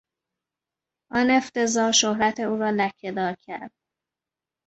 [1.11, 3.71] آن افتضاح شهرت او را لکهدار کرد.